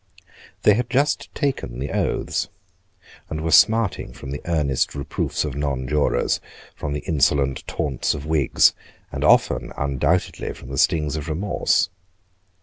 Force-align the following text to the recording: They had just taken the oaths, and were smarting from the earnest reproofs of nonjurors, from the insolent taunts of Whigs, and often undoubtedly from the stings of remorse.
They 0.63 0.73
had 0.73 0.89
just 0.89 1.31
taken 1.35 1.77
the 1.77 1.91
oaths, 1.91 2.49
and 3.29 3.39
were 3.41 3.51
smarting 3.51 4.13
from 4.13 4.31
the 4.31 4.41
earnest 4.45 4.95
reproofs 4.95 5.45
of 5.45 5.53
nonjurors, 5.53 6.39
from 6.75 6.93
the 6.93 7.01
insolent 7.01 7.63
taunts 7.67 8.15
of 8.15 8.25
Whigs, 8.25 8.73
and 9.11 9.23
often 9.23 9.71
undoubtedly 9.77 10.55
from 10.55 10.69
the 10.69 10.79
stings 10.79 11.15
of 11.17 11.29
remorse. 11.29 11.89